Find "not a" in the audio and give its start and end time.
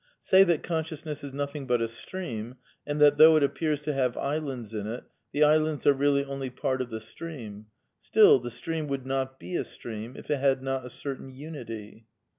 10.63-10.89